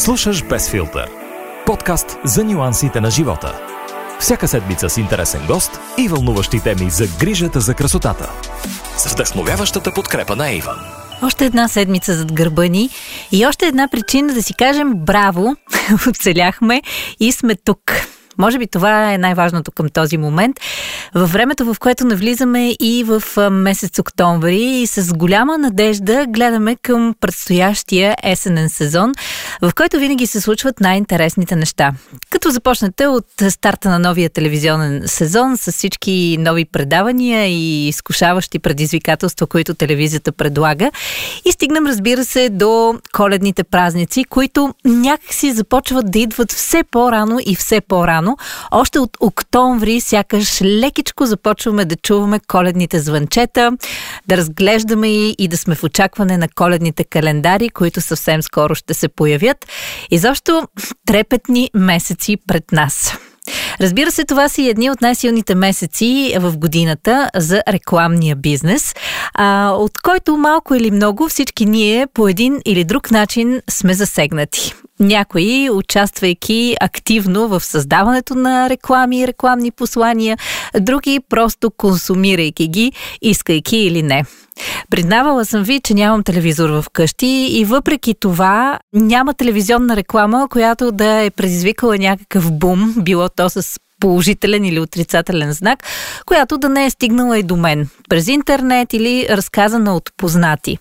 [0.00, 1.10] Слушаш Без филтър.
[1.66, 3.60] Подкаст за нюансите на живота.
[4.20, 8.30] Всяка седмица с интересен гост и вълнуващи теми за грижата за красотата.
[8.96, 10.76] С вдъхновяващата подкрепа на Иван.
[11.22, 12.90] Още една седмица зад гърба ни
[13.32, 15.56] и още една причина да си кажем браво,
[16.08, 16.82] оцеляхме
[17.20, 17.92] и сме тук.
[18.40, 20.60] Може би това е най-важното към този момент.
[21.14, 27.14] Във времето, в което навлизаме и в месец октомври и с голяма надежда гледаме към
[27.20, 29.12] предстоящия есенен сезон,
[29.62, 31.92] в който винаги се случват най-интересните неща.
[32.30, 39.46] Като започнете от старта на новия телевизионен сезон с всички нови предавания и изкушаващи предизвикателства,
[39.46, 40.90] които телевизията предлага
[41.44, 47.56] и стигнем, разбира се, до коледните празници, които някакси започват да идват все по-рано и
[47.56, 48.36] все по-рано рано.
[48.70, 53.72] Още от октомври сякаш лекичко започваме да чуваме коледните звънчета,
[54.26, 58.94] да разглеждаме и, и да сме в очакване на коледните календари, които съвсем скоро ще
[58.94, 59.66] се появят.
[60.10, 60.68] И защо
[61.06, 63.12] трепетни месеци пред нас.
[63.80, 68.94] Разбира се, това са и едни от най-силните месеци в годината за рекламния бизнес,
[69.72, 74.74] от който малко или много всички ние по един или друг начин сме засегнати.
[75.00, 80.38] Някои, участвайки активно в създаването на реклами и рекламни послания,
[80.80, 84.24] други просто консумирайки ги, искайки или не.
[84.90, 90.92] Признавала съм ви, че нямам телевизор в къщи и въпреки това няма телевизионна реклама, която
[90.92, 95.84] да е предизвикала някакъв бум, било то с положителен или отрицателен знак,
[96.26, 100.78] която да не е стигнала и до мен през интернет или разказана от познати.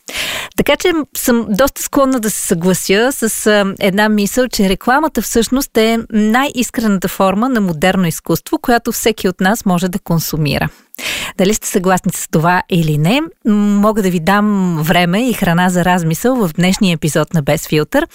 [0.57, 5.97] Така че съм доста склонна да се съглася с една мисъл, че рекламата всъщност е
[6.11, 10.69] най-искрената форма на модерно изкуство, която всеки от нас може да консумира.
[11.39, 15.85] Дали сте съгласни с това или не, мога да ви дам време и храна за
[15.85, 18.07] размисъл в днешния епизод на Без филтър,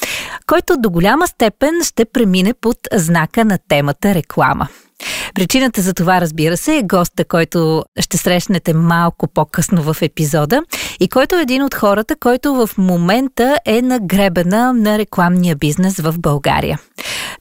[0.46, 4.68] който до голяма степен ще премине под знака на темата реклама.
[5.34, 10.62] Причината за това, разбира се, е госта, който ще срещнете малко по-късно в епизода
[11.00, 16.00] и който е един от хората, който в момента е на гребена на рекламния бизнес
[16.00, 16.78] в България.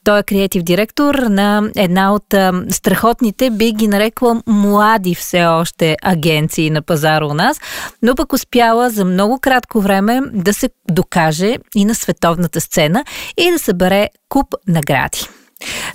[0.04, 2.34] Той е креатив директор на една от
[2.70, 7.60] страхотните, би ги нарекла млади все още агенции на пазара у нас,
[8.02, 13.04] но пък успяла за много кратко време да се докаже и на световната сцена
[13.36, 15.28] и да събере куп награди.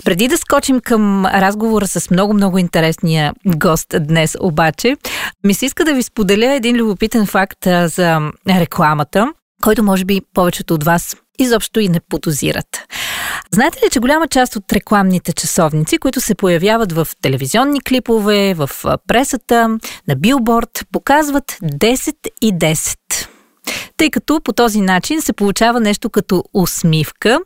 [0.04, 4.96] Преди да скочим към разговора с много-много интересния гост днес обаче,
[5.44, 9.32] ми се иска да ви споделя един любопитен факт за рекламата,
[9.62, 12.66] който може би повечето от вас изобщо и не подозират.
[13.52, 18.70] Знаете ли, че голяма част от рекламните часовници, които се появяват в телевизионни клипове, в
[19.08, 19.78] пресата,
[20.08, 22.96] на билборд, показват 10 и 10
[24.00, 27.38] тъй като по този начин се получава нещо като усмивка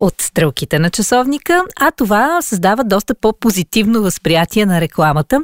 [0.00, 5.40] от стрелките на часовника, а това създава доста по-позитивно възприятие на рекламата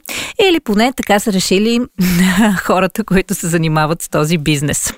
[0.48, 1.80] или поне така са решили
[2.62, 4.92] хората, които се занимават с този бизнес.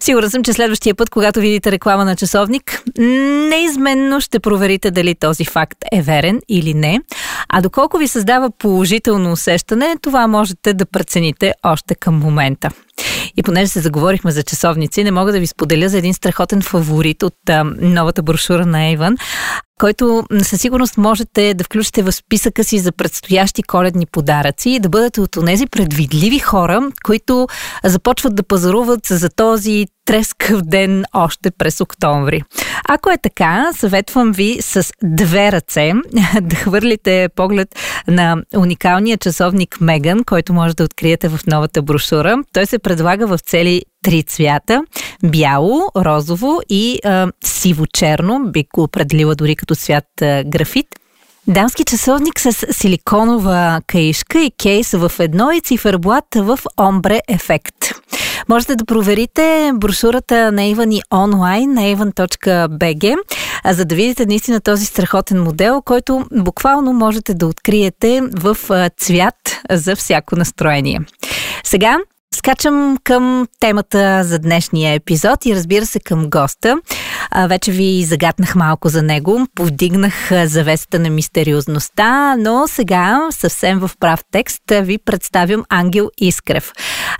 [0.00, 5.44] Сигурна съм, че следващия път, когато видите реклама на часовник, неизменно ще проверите дали този
[5.44, 7.00] факт е верен или не.
[7.48, 12.70] А доколко ви създава положително усещане, това можете да прецените още към момента.
[13.40, 17.22] И понеже се заговорихме за часовници, не мога да ви споделя за един страхотен фаворит
[17.22, 19.16] от а, новата брошура на Ейван,
[19.80, 24.88] който със сигурност можете да включите в списъка си за предстоящи коледни подаръци и да
[24.88, 27.48] бъдете от тези предвидливи хора, които
[27.84, 32.42] започват да пазаруват за този трескав ден още през октомври.
[32.88, 35.92] Ако е така, съветвам ви с две ръце
[36.40, 37.68] да хвърлите поглед
[38.08, 42.36] на уникалния часовник Меган, който може да откриете в новата брошура.
[42.52, 44.82] Той се предлага в цели три цвята
[45.24, 50.86] бяло, розово и а, сиво-черно, би го определила дори като цвят а, графит.
[51.46, 57.74] Дамски часовник с силиконова каишка и кейс в едно и циферблат в омбре ефект.
[58.48, 63.16] Можете да проверите брошурата на Ивани онлайн на ivan.bg,
[63.70, 68.56] за да видите наистина този страхотен модел, който буквално можете да откриете в
[68.98, 71.00] цвят за всяко настроение.
[71.64, 71.98] Сега
[72.34, 76.76] Скачам към темата за днешния епизод и разбира се към госта.
[77.48, 84.20] Вече ви загатнах малко за него, повдигнах завесата на мистериозността, но сега съвсем в прав
[84.32, 86.72] текст ви представям Ангел Искрев,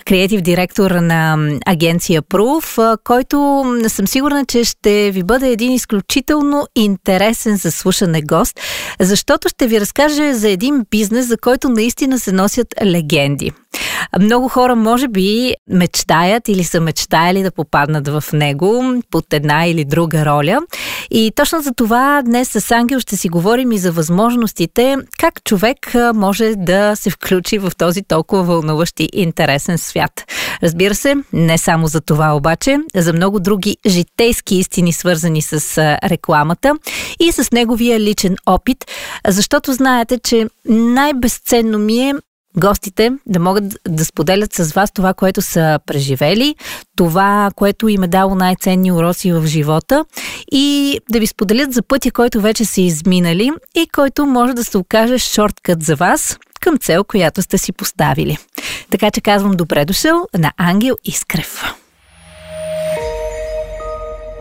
[0.07, 1.37] креатив директор на
[1.67, 8.61] агенция Proof, който съм сигурна, че ще ви бъде един изключително интересен за слушане гост,
[9.01, 13.53] защото ще ви разкаже за един бизнес, за който наистина се носят легенди.
[14.20, 19.85] Много хора, може би, мечтаят или са мечтаяли да попаднат в него под една или
[19.85, 20.58] друга роля.
[21.11, 25.94] И точно за това днес с Ангел ще си говорим и за възможностите, как човек
[26.14, 30.25] може да се включи в този толкова вълнуващ и интересен свят.
[30.62, 36.73] Разбира се, не само за това обаче, за много други житейски истини, свързани с рекламата
[37.20, 38.85] и с неговия личен опит,
[39.29, 42.14] защото знаете, че най-безценно ми е
[42.56, 46.55] гостите да могат да споделят с вас това, което са преживели,
[46.97, 50.05] това, което им е дало най-ценни уроци в живота
[50.52, 54.79] и да ви споделят за пътя, който вече са изминали и който може да се
[54.79, 58.38] окаже шорткът за вас към цел, която сте си поставили.
[58.91, 61.64] Така че казвам добре дошъл на Ангел Искрев.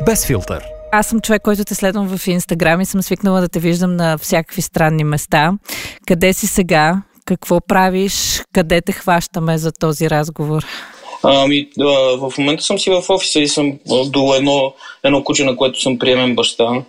[0.05, 0.63] Без филтър.
[0.91, 4.17] Аз съм човек, който те следвам в Инстаграм и съм свикнала да те виждам на
[4.17, 5.53] всякакви странни места.
[6.07, 7.01] Къде си сега?
[7.29, 8.41] Какво правиш?
[8.53, 10.65] Къде те хващаме за този разговор?
[11.23, 11.69] Ами,
[12.17, 14.73] в момента съм си в офиса и съм до едно,
[15.03, 16.83] едно куче, на което съм приемен баща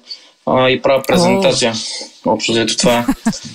[0.47, 1.73] а, и правя презентация.
[2.27, 2.33] О.
[2.33, 3.07] Общо взето това.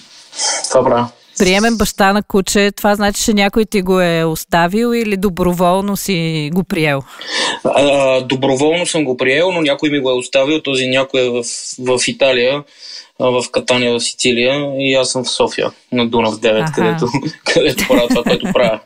[0.69, 1.07] това правя.
[1.37, 6.49] Приемен баща на куче, това значи, че някой ти го е оставил или доброволно си
[6.53, 7.01] го приел?
[7.63, 10.61] А, доброволно съм го приел, но някой ми го е оставил.
[10.61, 11.43] Този някой е в,
[11.79, 12.63] в Италия
[13.19, 16.71] в Катания в Сицилия и аз съм в София на Дунав 9, ага.
[16.75, 17.07] където,
[17.53, 18.79] където правя това, което правя.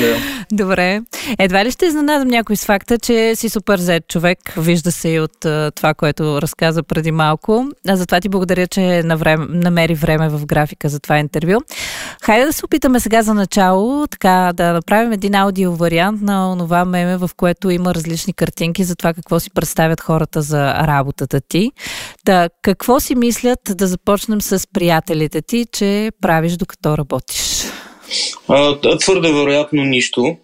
[0.00, 0.16] Да.
[0.52, 1.00] Добре.
[1.38, 4.38] Едва ли ще изненадам някой с факта, че си супер зет човек.
[4.56, 5.40] Вижда се и от
[5.74, 7.66] това, което разказа преди малко.
[7.88, 11.60] А затова ти благодаря, че наврем, намери време в графика за това интервю.
[12.22, 16.84] Хайде да се опитаме сега за начало, така да направим един аудио вариант на онова
[16.84, 21.72] меме, в което има различни картинки за това какво си представят хората за работата ти.
[22.24, 27.64] Та, какво си мислят да започнем с приятелите ти, че правиш докато работиш?
[28.48, 30.36] А, твърде вероятно нищо,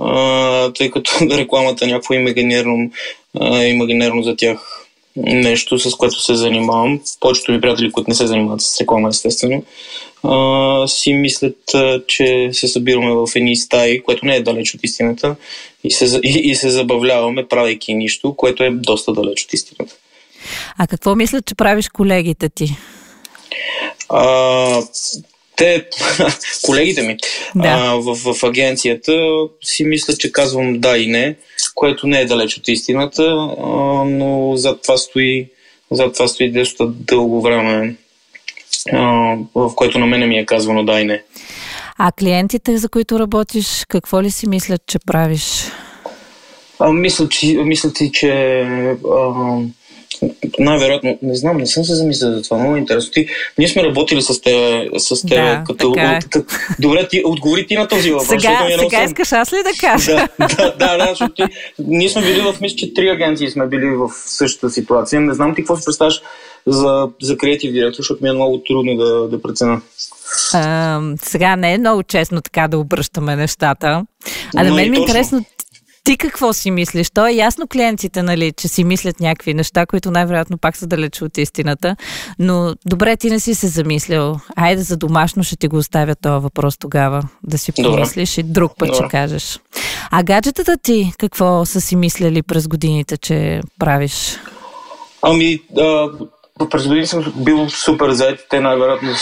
[0.00, 2.90] а, тъй като рекламата е някакво имагинерно,
[3.40, 4.86] а, имагинерно за тях
[5.16, 7.00] нещо, с което се занимавам.
[7.20, 9.64] Повечето ми приятели, които не се занимават с реклама, естествено,
[10.22, 14.80] а, си мислят, а, че се събираме в едни стаи, което не е далеч от
[14.84, 15.36] истината,
[15.84, 19.94] и се, и, и се забавляваме, правейки нищо, което е доста далеч от истината.
[20.78, 22.76] А какво мислят, че правиш колегите ти?
[24.08, 24.82] А,
[25.60, 25.84] те,
[26.64, 27.16] колегите ми
[27.54, 27.68] да.
[27.68, 29.12] а, в, в агенцията
[29.62, 31.36] си мислят, че казвам да и не,
[31.74, 33.22] което не е далеч от истината,
[33.62, 33.68] а,
[34.04, 35.48] но зад това стои,
[35.90, 37.96] зад това стои доста дълго време,
[38.92, 41.22] а, в което на мене ми е казвано да и не.
[41.98, 45.64] А клиентите, за които работиш, какво ли си мислят, че правиш?
[46.78, 48.30] А, мисля, че, мисля че
[49.12, 49.60] а,
[50.58, 52.58] най-вероятно, не знам, не съм се замислил за това.
[52.58, 53.12] Много интересно.
[53.12, 53.26] Ти,
[53.58, 55.92] ние сме работили с те, с те да, като...
[55.92, 56.38] така е.
[56.38, 56.46] От,
[56.78, 58.28] добре, ти отговори ти на този въпрос.
[58.28, 59.06] Сега, е сега съм...
[59.06, 60.28] искаш аз ли да кажа?
[60.38, 61.42] Да, да, да, да защото ти,
[61.78, 65.20] ние сме били в, мисля, че три агенции сме били в същата ситуация.
[65.20, 66.22] Не знам ти какво си представяш
[66.66, 69.80] за, за креатив директор, защото ми е много трудно да, да преценя.
[70.54, 74.06] А, сега не е много честно така да обръщаме нещата.
[74.56, 75.44] А на мен ми е интересно
[76.10, 77.10] ти какво си мислиш?
[77.10, 81.24] То е ясно клиентите, нали, че си мислят някакви неща, които най-вероятно пак са далече
[81.24, 81.96] от истината.
[82.38, 84.36] Но добре, ти не си се замислил.
[84.56, 87.22] Айде за домашно ще ти го оставя този въпрос тогава.
[87.42, 89.60] Да си помислиш и друг път ще кажеш.
[90.10, 94.36] А гаджетата ти какво са си мислили през годините, че правиш?
[95.22, 96.08] Ами, а,
[96.70, 98.46] през години съм бил супер заед.
[98.50, 99.14] Те най-вероятно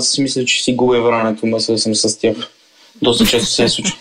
[0.00, 2.36] си мисля, че си губя времето, да съм с тях.
[3.02, 3.96] Доста често се е случва.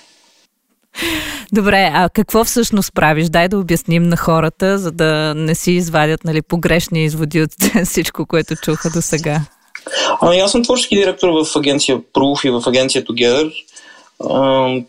[1.53, 3.29] Добре, а какво всъщност правиш?
[3.29, 7.51] Дай да обясним на хората, за да не си извадят нали, погрешни изводи от
[7.85, 9.41] всичко, което чуха до сега.
[10.21, 13.53] Ами аз съм творчески директор в агенция Proof и в агенция Together.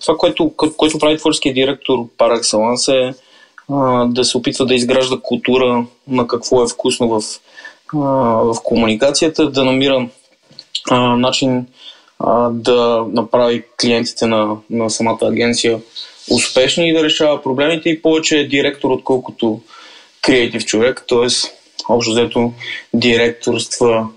[0.00, 3.14] Това, което, което прави творчески директор par е
[4.08, 7.22] да се опитва да изгражда култура на какво е вкусно в,
[8.54, 10.08] в комуникацията, да намира
[11.16, 11.66] начин
[12.50, 15.80] да направи клиентите на, на самата агенция
[16.30, 19.60] успешни и да решава проблемите и повече е директор, отколкото
[20.22, 21.26] креатив човек, т.е.
[21.88, 22.52] общо взето
[22.94, 24.08] директорства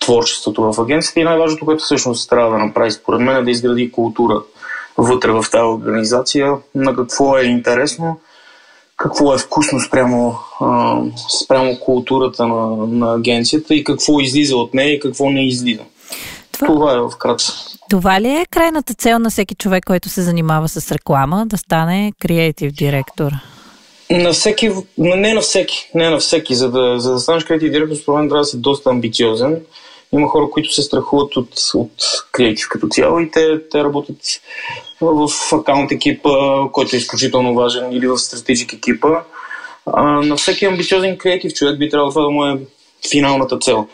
[0.00, 3.92] творчеството в агенцията и най-важното, което всъщност трябва да направи според мен е да изгради
[3.92, 4.42] култура
[4.98, 8.20] вътре в тази организация, на какво е интересно,
[8.96, 10.38] какво е вкусно спрямо,
[11.44, 15.82] спрямо културата на, на агенцията и какво излиза от нея и какво не излиза.
[16.58, 17.52] Това, Това е вкратце.
[17.90, 22.12] Това ли е крайната цел на всеки човек, който се занимава с реклама, да стане
[22.20, 23.32] креатив директор?
[24.10, 26.54] На всеки, не на всеки, не на всеки.
[26.54, 29.60] За да, за да станеш креатив директор, според мен трябва да си доста амбициозен
[30.12, 31.92] има хора, които се страхуват от, от
[32.32, 34.16] креатив като цяло и те, те работят
[35.00, 36.30] в акаунт екипа,
[36.72, 39.08] който е изключително важен, или в стратегик екипа.
[39.86, 42.58] А, на всеки амбициозен креатив човек би трябвало това да му е
[43.10, 43.88] финалната цел.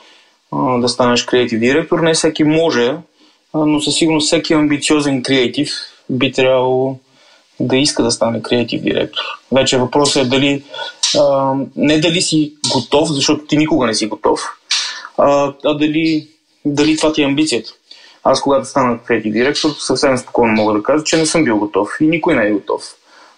[0.78, 1.98] Да станеш креатив директор.
[1.98, 2.94] Не всеки може,
[3.54, 5.70] но със сигурност всеки амбициозен креатив
[6.10, 6.98] би трябвало
[7.60, 9.22] да иска да стане креатив директор.
[9.52, 10.62] Вече въпросът е дали
[11.18, 14.40] а, не дали си готов, защото ти никога не си готов,
[15.18, 16.28] а, а дали,
[16.64, 17.70] дали това ти е амбицията.
[18.24, 21.88] Аз, когато стана креатив директор, съвсем спокойно мога да кажа, че не съм бил готов
[22.00, 22.82] и никой не е готов.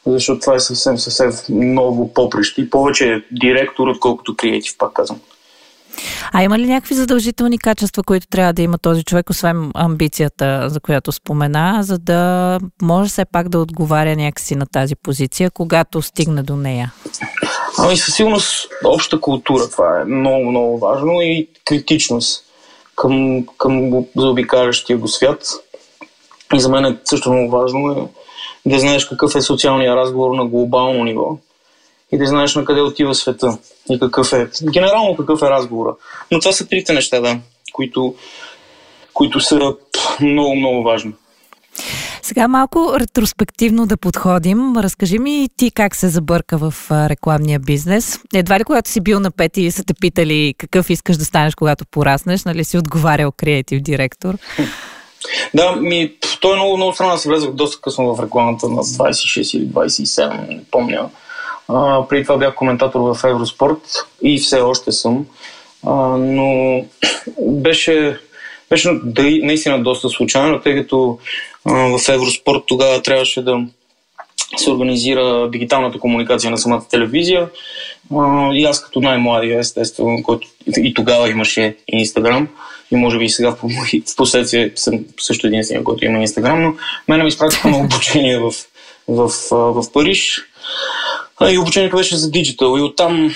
[0.06, 5.20] Защото това е съвсем, съвсем ново поприще и повече директор, отколкото креатив, пак казвам.
[6.32, 10.80] А има ли някакви задължителни качества, които трябва да има този човек, освен амбицията, за
[10.80, 16.42] която спомена, за да може все пак да отговаря някакси на тази позиция, когато стигне
[16.42, 16.92] до нея?
[17.78, 22.44] Ами със сигурност обща култура, това е много, много важно и критичност
[22.96, 25.44] към, към заобикалящия го свят.
[26.54, 27.96] И за мен е също много важно е
[28.66, 31.38] да знаеш какъв е социалния разговор на глобално ниво
[32.12, 33.58] и да знаеш на къде отива света
[33.90, 35.94] и какъв е, генерално какъв е разговора.
[36.30, 37.38] Но това са трите неща, да,
[37.72, 38.14] които,
[39.12, 39.74] които са
[40.20, 41.12] много, много важни.
[42.22, 44.76] Сега малко ретроспективно да подходим.
[44.76, 48.18] Разкажи ми ти как се забърка в рекламния бизнес.
[48.34, 51.54] Едва ли когато си бил на пети и са те питали какъв искаш да станеш,
[51.54, 54.34] когато пораснеш, нали си отговарял креатив директор?
[55.54, 57.12] Да, ми, той е много, много странно.
[57.12, 61.10] Аз влезах доста късно в рекламата на 26 или 27, не помня.
[61.68, 63.80] А, преди това бях коментатор в Евроспорт
[64.22, 65.26] и все още съм.
[65.86, 66.80] А, но
[67.40, 68.18] беше,
[68.70, 68.90] беше
[69.42, 71.18] наистина доста случайно, тъй като
[71.64, 73.66] а, в Евроспорт тогава трябваше да
[74.56, 77.48] се организира дигиталната комуникация на самата телевизия.
[78.16, 82.48] А, и аз като най-младия, естествено, който и тогава имаше Инстаграм,
[82.90, 86.74] и може би и сега в последствие съм също единствения, който има Инстаграм, но
[87.08, 88.50] мене ми изпратиха на обучение в,
[89.08, 90.42] в, в, в Париж.
[91.42, 92.78] И обучението беше за диджитал.
[92.78, 93.34] И оттам,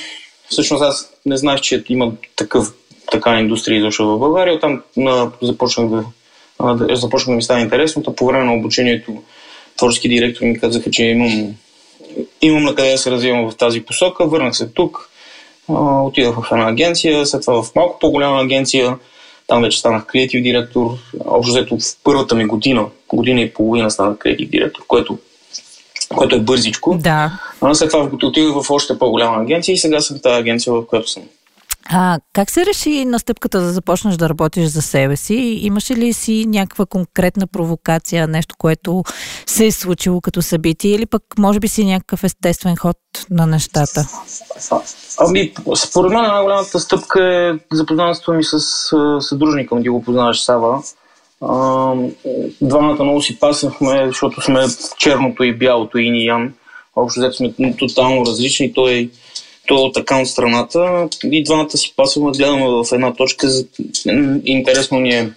[0.49, 2.73] всъщност аз не знаех, че има такъв,
[3.11, 4.55] така индустрия изошла в България.
[4.55, 6.05] Оттам а, започнах да,
[6.75, 8.03] да, започнах да ми стане интересно.
[8.03, 9.23] По време на обучението
[9.77, 11.55] творчески директори ми казаха, че имам,
[12.43, 14.27] имам на къде да се развивам в тази посока.
[14.27, 15.11] Върнах се тук,
[15.69, 18.97] отидах в една агенция, след това в малко по-голяма агенция.
[19.47, 20.91] Там вече станах креатив директор.
[21.25, 25.19] Общо взето в първата ми година, година и половина станах креатив директор, което
[26.17, 26.99] което е бързичко.
[27.01, 27.41] Да.
[27.61, 30.87] А след това отидох в още по-голяма агенция и сега съм в тази агенция, в
[30.87, 31.23] която съм.
[31.93, 35.35] А как се реши настъпката да започнеш да работиш за себе си?
[35.63, 39.05] Имаше ли си някаква конкретна провокация, нещо, което
[39.47, 42.97] се е случило като събитие или пък може би си някакъв естествен ход
[43.31, 44.09] на нещата?
[45.19, 48.59] Ами, според мен най-голямата стъпка е запознанството ми с
[49.21, 50.83] съдружника ми, го познаваш Сава.
[51.41, 51.95] А,
[52.61, 54.61] двамата много си пасахме, защото сме
[54.99, 56.53] черното и бялото и и ян.
[56.97, 58.73] Общо взето сме тотално различни.
[58.73, 59.09] Той е
[59.71, 63.49] той е от акаунт страната и двамата си пасваме, гледаме в една точка.
[64.45, 65.33] Интересно ни е,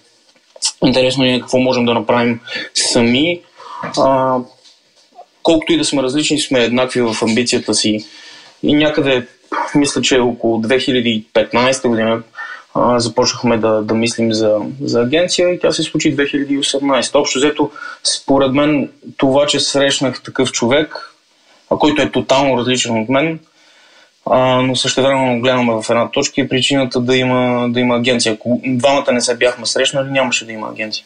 [0.84, 2.40] интересно ни е какво можем да направим
[2.74, 3.40] сами.
[3.98, 4.38] А,
[5.42, 8.06] колкото и да сме различни, сме еднакви в амбицията си.
[8.62, 9.26] И някъде,
[9.74, 12.22] мисля, че около 2015 година
[12.76, 17.14] започнахме да, да мислим за, за агенция и тя се случи 2018.
[17.14, 17.70] Общо взето,
[18.04, 21.10] според мен, това, че срещнах такъв човек,
[21.70, 23.38] а който е тотално различен от мен,
[24.30, 28.32] а, но също време гледаме в една точка и причината да има, да има агенция.
[28.32, 31.04] Ако двамата не се бяхме срещнали, нямаше да има агенция.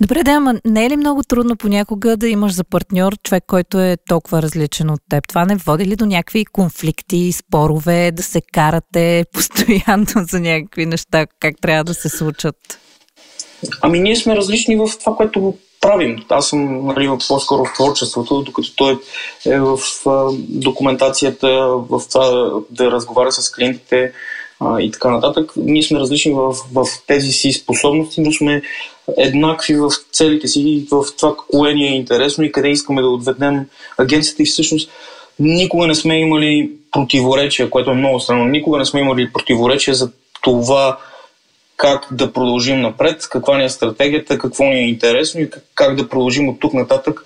[0.00, 3.80] Добре, да, ама не е ли много трудно понякога да имаш за партньор човек, който
[3.80, 5.28] е толкова различен от теб?
[5.28, 11.26] Това не води ли до някакви конфликти, спорове, да се карате постоянно за някакви неща,
[11.40, 12.56] как трябва да се случат?
[13.82, 16.24] Ами ние сме различни в това, което правим.
[16.28, 19.00] Аз съм нали, по-скоро в творчеството, докато той
[19.46, 19.78] е в
[20.38, 21.48] документацията,
[21.90, 24.12] в това да разговаря с клиентите
[24.80, 25.52] и така нататък.
[25.56, 28.62] Ние сме различни в, в тези си способности, но сме
[29.18, 33.08] еднакви в целите си и в това кое ни е интересно и къде искаме да
[33.08, 33.66] отведем
[33.98, 34.90] агенцията и всъщност
[35.38, 38.44] никога не сме имали противоречия, което е много странно.
[38.44, 40.10] Никога не сме имали противоречия за
[40.42, 40.98] това
[41.76, 46.08] как да продължим напред, каква ни е стратегията, какво ни е интересно и как да
[46.08, 47.24] продължим от тук нататък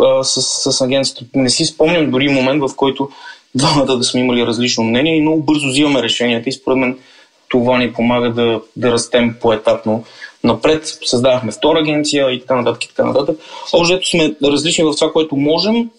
[0.00, 1.24] а, с, с агенцията.
[1.34, 3.10] Не си спомням дори момент, в който
[3.56, 6.98] двамата да сме имали различно мнение и много бързо взимаме решенията и според мен
[7.48, 10.04] това ни помага да, да растем поетапно
[10.44, 10.98] напред.
[11.04, 12.84] Създавахме втора агенция и така нататък.
[12.84, 13.38] И така нататък.
[13.72, 15.90] Общо сме различни в това, което можем,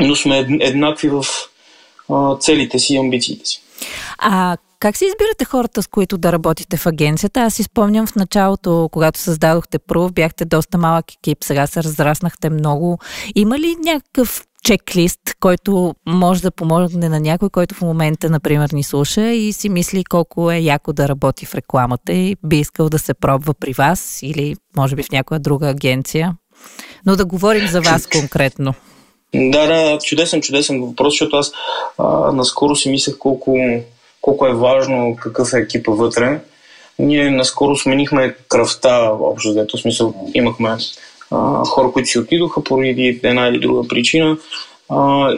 [0.00, 1.24] но сме еднакви в
[2.10, 3.62] а, целите си и амбициите си.
[4.18, 7.40] А как си избирате хората, с които да работите в агенцията?
[7.40, 12.50] Аз си спомням в началото, когато създадохте Прув, бяхте доста малък екип, сега се разраснахте
[12.50, 12.98] много.
[13.34, 18.82] Има ли някакъв чеклист, който може да помогне на някой, който в момента, например, ни
[18.82, 22.98] слуша и си мисли колко е яко да работи в рекламата и би искал да
[22.98, 26.36] се пробва при вас или може би в някоя друга агенция?
[27.06, 28.74] Но да говорим за вас конкретно.
[29.34, 31.52] Да, да, чудесен, чудесен въпрос, защото аз
[31.98, 33.56] а, наскоро си мислех колко,
[34.20, 36.40] колко е важно какъв е екипа вътре.
[36.98, 40.76] Ние наскоро сменихме кръвта, общо взето, смисъл имахме
[41.66, 44.36] хора, които си отидоха поради една или друга причина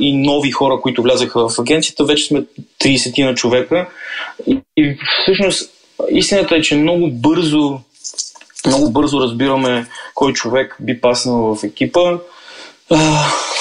[0.01, 2.05] и нови хора, които влязаха в агенцията.
[2.05, 2.45] Вече сме
[2.81, 3.89] 30 на човека
[4.47, 5.71] и, и всъщност
[6.11, 7.81] истината е, че много бързо
[8.67, 12.19] много бързо разбираме кой човек би паснал в екипа.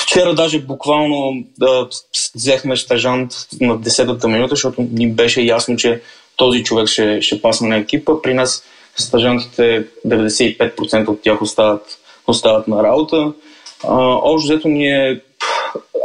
[0.04, 1.88] Вчера даже буквално да,
[2.36, 3.32] взехме стажант
[3.62, 6.02] на 10-та минута, защото ни беше ясно, че
[6.36, 8.22] този човек ще, ще пасне на екипа.
[8.24, 8.64] При нас
[8.96, 13.34] стажантите 95% от тях остават, остават на работа.
[13.88, 15.22] А, общо взето ние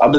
[0.03, 0.19] Абе,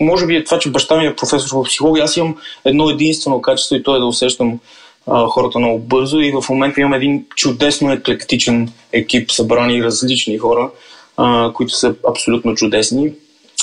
[0.00, 2.04] може би е това, че баща ми е професор по психология.
[2.04, 4.58] Аз имам едно единствено качество и то е да усещам
[5.06, 10.70] а, хората много бързо и в момента имам един чудесно еклектичен екип, събрани различни хора,
[11.16, 13.12] а, които са абсолютно чудесни.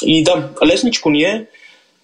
[0.06, 1.46] И да, лесничко ни е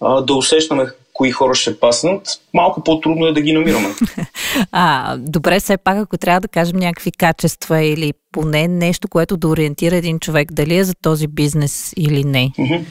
[0.00, 3.94] а, да усещаме кои хора ще паснат, малко по-трудно е да ги намираме.
[4.72, 9.48] А, добре, все пак, ако трябва да кажем някакви качества или поне нещо, което да
[9.48, 12.84] ориентира един човек, дали е за този бизнес или не, mm-hmm.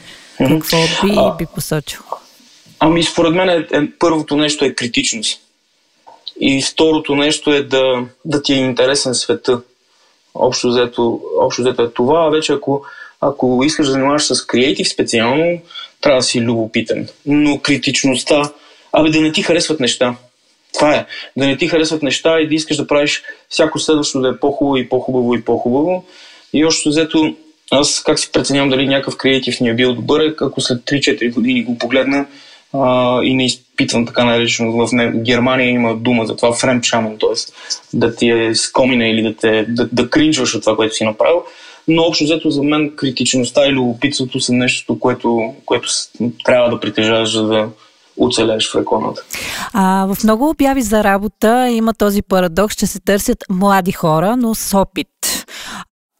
[0.48, 2.00] какво би, а, би посочил?
[2.80, 5.40] Ами, според мен е, е, първото нещо е критичност.
[6.40, 9.60] И второто нещо е да, да ти е интересен света.
[10.34, 12.26] Общо взето, общо взето е това.
[12.26, 12.84] А вече ако,
[13.20, 15.60] ако искаш да занимаваш с креатив специално,
[16.06, 17.08] трябва да си любопитен.
[17.26, 18.50] Но критичността,
[18.92, 20.16] абе да не ти харесват неща.
[20.74, 21.06] Това е.
[21.36, 24.76] Да не ти харесват неща и да искаш да правиш всяко следващо да е по-хубаво
[24.76, 26.04] и по-хубаво и по-хубаво.
[26.52, 27.36] И още взето,
[27.70, 31.64] аз как си преценявам дали някакъв креатив ни е бил добър, ако след 3-4 години
[31.64, 32.26] го погледна
[32.72, 34.72] а, и не изпитвам така наречено.
[34.72, 37.52] В Германия има дума за това фремчамен, т.е.
[37.94, 41.42] да ти е скомина или да, те, да, да кринжваш от това, което си направил.
[41.88, 45.88] Но общо взето за мен критичността и любопитството са нещо, което, което
[46.44, 47.68] трябва да притежаваш, за да
[48.16, 49.22] оцелееш в рекламата.
[49.72, 54.54] А, в много обяви за работа има този парадокс, че се търсят млади хора, но
[54.54, 55.08] с опит.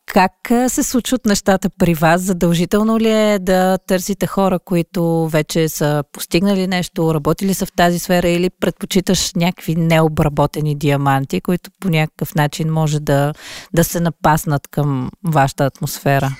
[0.06, 0.32] Как
[0.68, 2.22] се случват нещата при вас?
[2.22, 7.98] Задължително ли е да търсите хора, които вече са постигнали нещо, работили са в тази
[7.98, 13.32] сфера или предпочиташ някакви необработени диаманти, които по някакъв начин може да,
[13.74, 16.36] да се напаснат към вашата атмосфера?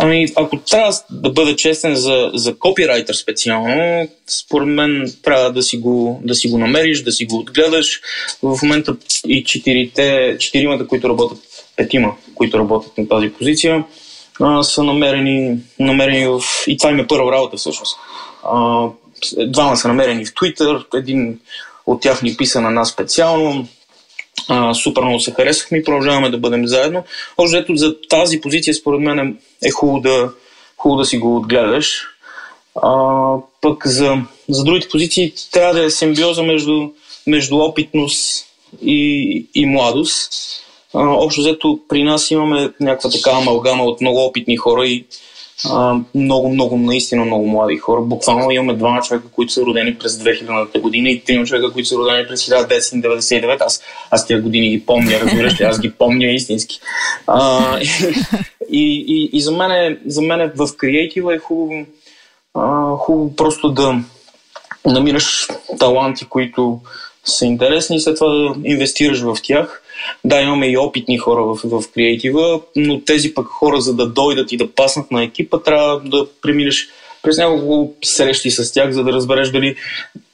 [0.00, 5.76] Ами, ако трябва да бъда честен за, за копирайтер специално, според мен трябва да си,
[5.76, 8.00] го, да си го намериш, да си го отгледаш.
[8.42, 8.96] В момента
[9.26, 11.38] и четирите, четиримата, които работят
[11.76, 13.84] петима, които работят на тази позиция,
[14.40, 16.40] а, са намерени, намерени в...
[16.66, 17.98] И това им е първа работа всъщност.
[18.44, 18.86] А,
[19.46, 21.38] двама са намерени в Twitter, един
[21.86, 23.68] от тях ни писа на нас специално.
[24.48, 27.04] А, супер много се харесахме и продължаваме да бъдем заедно.
[27.38, 30.32] Още ето за тази позиция според мен е, хубаво да,
[30.76, 32.02] хубаво да си го отгледаш.
[32.82, 34.16] А, пък за,
[34.48, 36.90] за другите позиции трябва да е симбиоза между,
[37.26, 38.46] между опитност
[38.82, 40.32] и, и младост
[40.94, 45.04] общо взето при нас имаме някаква такава амалгама от много опитни хора и
[45.70, 48.00] а, много, много, наистина много млади хора.
[48.00, 51.96] Буквално имаме двама човека, които са родени през 2000-та година и трима човека, които са
[51.96, 53.56] родени през 1999.
[53.60, 56.80] Аз, аз тия години ги помня, разбираш ли, аз ги помня истински.
[57.26, 57.78] А,
[58.70, 61.84] и, и, и за, мен е, за мен е в креатива е хубаво,
[62.54, 63.94] а, хубаво просто да
[64.86, 66.80] намираш таланти, които
[67.24, 69.81] са интересни и след това да инвестираш в тях
[70.24, 74.52] да, имаме и опитни хора в, в креатива, но тези пък хора, за да дойдат
[74.52, 76.88] и да паснат на екипа, трябва да преминеш
[77.22, 79.76] през няколко срещи с тях, за да разбереш дали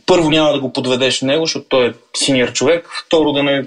[0.06, 3.66] първо няма да го подведеш него, защото той е синьор човек, второ да не,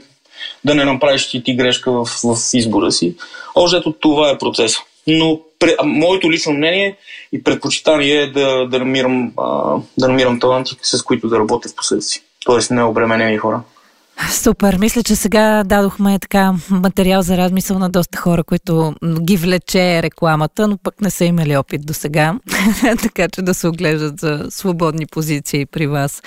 [0.66, 3.16] да не направиш ти, ти грешка в, в избора си.
[3.56, 4.76] Още ето това е процес.
[5.08, 6.98] Но пре, моето лично мнение
[7.34, 11.76] и предпочитание е да, да, намирам, а, да намирам таланти, с които да работя в
[11.76, 12.24] последствие.
[12.46, 13.62] Тоест необременени хора.
[14.30, 14.78] Супер.
[14.78, 20.68] Мисля, че сега дадохме така материал за размисъл на доста хора, които ги влече рекламата,
[20.68, 22.34] но пък не са имали опит до сега.
[23.02, 26.22] така че да се оглеждат за свободни позиции при вас.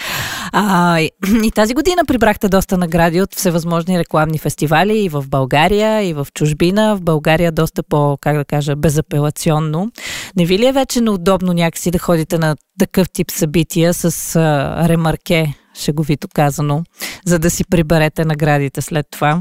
[0.52, 6.12] А, и тази година прибрахте доста награди от всевъзможни рекламни фестивали и в България, и
[6.12, 6.96] в чужбина.
[6.96, 9.90] В България доста по, как да кажа, безапелационно.
[10.37, 14.88] Не ви ли е вече неудобно някакси да ходите на такъв тип събития с а,
[14.88, 16.82] ремарке шеговито казано,
[17.26, 19.40] за да си приберете наградите след това?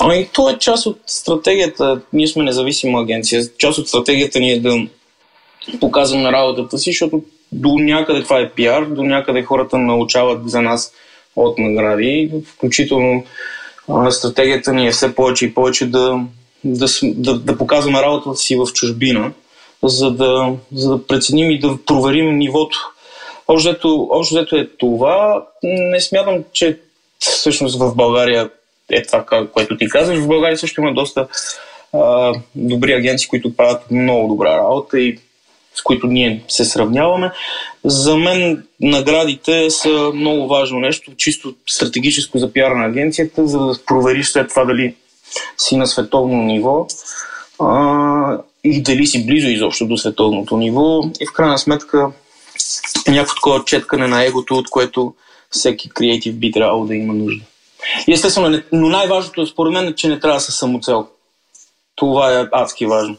[0.00, 2.00] Ами, то е част от стратегията.
[2.12, 3.42] Ние сме независима агенция.
[3.58, 4.86] Част от стратегията ни е да
[5.80, 10.92] показваме работата си, защото до някъде това е пиар, до някъде хората научават за нас
[11.36, 12.30] от награди.
[12.46, 13.24] Включително
[14.10, 16.20] стратегията ни е все повече и повече да,
[16.64, 19.32] да, да, да показваме работата си в чужбина,
[19.82, 22.78] за да, за да преценим и да проверим нивото.
[23.48, 25.46] Общо взето е това.
[25.62, 26.78] Не смятам, че
[27.18, 28.50] всъщност в България
[28.90, 30.18] е това, което ти казваш.
[30.18, 31.26] В България също има доста
[31.92, 35.18] а, добри агенции, които правят много добра работа и
[35.74, 37.30] с които ние се сравняваме.
[37.84, 43.84] За мен наградите са много важно нещо, чисто стратегическо за пиар на агенцията, за да
[43.86, 44.94] провериш след това дали
[45.58, 46.86] си на световно ниво
[47.60, 51.02] а, и дали си близо изобщо до световното ниво.
[51.20, 52.10] И в крайна сметка
[53.08, 55.14] някакво такова четкане на егото, от което
[55.50, 57.44] всеки креатив би трябвало да има нужда.
[58.08, 61.06] Естествено, но най-важното е според мен, че не трябва да са самоцел.
[61.94, 63.16] Това е адски важно.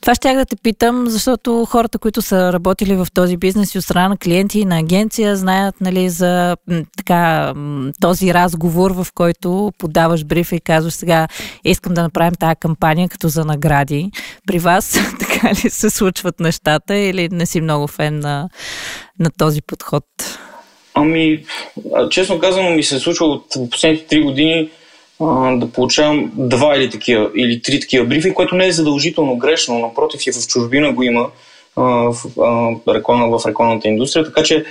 [0.00, 3.84] Това ще да те питам, защото хората, които са работили в този бизнес и от
[3.84, 6.56] страна на клиенти и на агенция, знаят нали, за
[6.96, 7.54] така,
[8.00, 11.28] този разговор, в който подаваш бриф и казваш сега
[11.64, 14.10] искам да направим тази кампания като за награди.
[14.46, 18.48] При вас така ли се случват нещата или не си много фен на,
[19.18, 20.04] на този подход?
[20.94, 21.44] Ами,
[22.10, 24.70] честно казано ми се е случва от последните три години
[25.56, 30.26] да получавам два или, такива, или три такива брифи, което не е задължително грешно, напротив
[30.26, 31.26] и в чужбина го има
[31.76, 32.14] в,
[32.88, 34.64] реклама, в рекламната индустрия, така че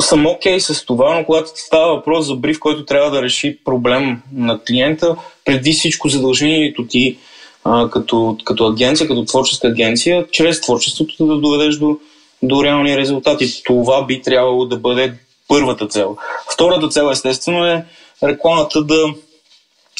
[0.00, 3.58] съм окей okay с това, но когато става въпрос за бриф, който трябва да реши
[3.64, 7.18] проблем на клиента, преди всичко задължението ти
[7.64, 11.98] а, като, като агенция, като творческа агенция, чрез творчеството да доведеш до,
[12.42, 13.62] до реални резултати.
[13.64, 15.14] Това би трябвало да бъде
[15.48, 16.16] първата цел.
[16.52, 17.84] Втората цел, естествено, е
[18.22, 19.04] рекламата да,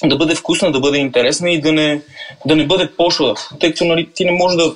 [0.04, 2.00] да бъде вкусна, да бъде интересна и да не,
[2.46, 3.34] да не бъде пошла.
[3.60, 4.74] Тъй като нали, ти не можеш да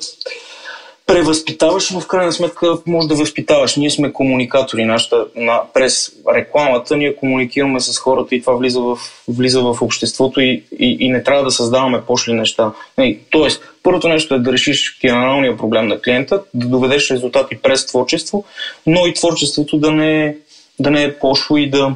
[1.06, 3.76] превъзпитаваш, но в крайна сметка може да възпитаваш.
[3.76, 4.84] Ние сме комуникатори.
[4.84, 10.40] Нашата, на, през рекламата ние комуникираме с хората и това влиза в, влиза в обществото
[10.40, 12.72] и, и, и не трябва да създаваме пошли неща.
[12.98, 17.86] Не, тоест, първото нещо е да решиш генералния проблем на клиента, да доведеш резултати през
[17.86, 18.44] творчество,
[18.86, 20.36] но и творчеството да не,
[20.78, 21.94] да не е пошло и да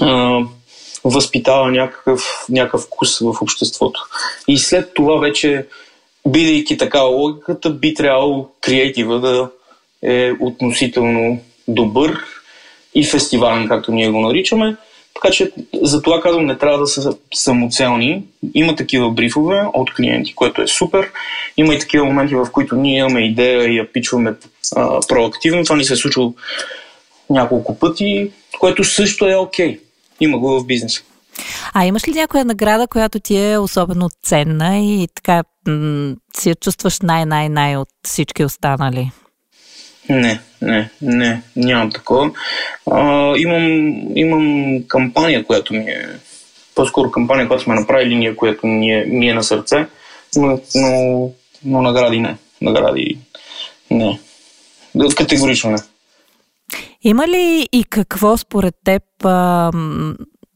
[0.00, 0.40] а,
[1.04, 4.00] възпитава някакъв, някакъв вкус в обществото.
[4.48, 5.66] И след това вече,
[6.28, 9.50] бидейки такава логиката, би трябвало креатива да
[10.02, 12.24] е относително добър
[12.94, 14.76] и фестивален, както ние го наричаме.
[15.14, 15.50] Така че
[15.82, 18.22] за това казвам, не трябва да са самоцелни.
[18.54, 21.10] Има такива брифове от клиенти, което е супер.
[21.56, 24.34] Има и такива моменти, в които ние имаме идея и я пичваме
[24.76, 25.64] а, проактивно.
[25.64, 26.34] Това ни се е случило
[27.30, 29.76] няколко пъти, което също е окей.
[29.76, 29.83] Okay.
[30.20, 31.02] Има го в бизнеса.
[31.74, 36.54] А имаш ли някоя награда, която ти е особено ценна и така м- си я
[36.54, 39.10] чувстваш най-най-най от всички останали?
[40.08, 42.30] Не, не, не, нямам такова.
[42.90, 46.06] А, имам, имам кампания, която ми е
[46.74, 49.86] по-скоро кампания, която сме направили ние, която ми е, ми е на сърце,
[50.36, 51.30] но, но,
[51.64, 52.36] но награди не.
[52.60, 53.18] Награди
[53.90, 54.18] не.
[55.16, 55.78] Категорично не.
[57.06, 59.70] Има ли и какво според теб а,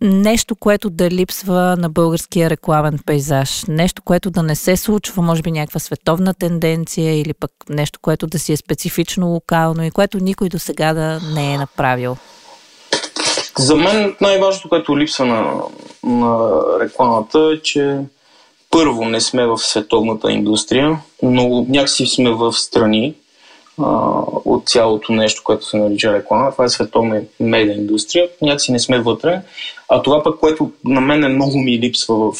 [0.00, 3.64] нещо, което да липсва на българския рекламен пейзаж?
[3.68, 8.26] Нещо, което да не се случва, може би някаква световна тенденция или пък нещо, което
[8.26, 12.16] да си е специфично локално и което никой до сега да не е направил?
[13.58, 15.54] За мен най-важното, което липсва на,
[16.02, 17.98] на рекламата е, че
[18.70, 23.14] първо не сме в световната индустрия, но някакси сме в страни,
[24.44, 26.52] от цялото нещо, което се нарича реклама.
[26.52, 28.28] Това е световна медиа индустрия.
[28.42, 29.40] Някакси не сме вътре.
[29.88, 32.34] А това пък, което на мен е много ми липсва в,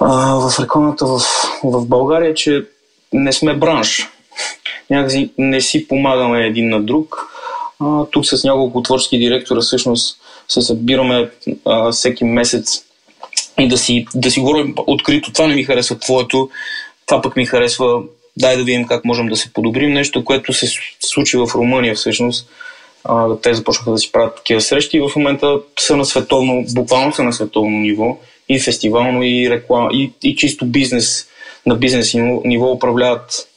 [0.00, 1.18] а, в рекламата в,
[1.64, 2.64] в България, е, че
[3.12, 4.08] не сме бранш.
[4.90, 7.28] Някакси не си помагаме един на друг.
[7.80, 11.30] А, тук с няколко творчески директора всъщност се събираме
[11.64, 12.84] а, всеки месец
[13.60, 15.32] и да си, да си говорим открито.
[15.32, 16.50] Това не ми харесва твоето,
[17.06, 18.02] това пък ми харесва
[18.36, 19.92] дай да видим как можем да се подобрим.
[19.92, 20.66] Нещо, което се
[21.00, 22.48] случи в Румъния всъщност.
[23.42, 27.22] Те започнаха да си правят такива срещи и в момента са на световно, буквално са
[27.22, 28.18] на световно ниво
[28.48, 31.26] и фестивално, и реклама, и, и чисто бизнес,
[31.66, 32.14] на бизнес
[32.44, 33.48] ниво управляват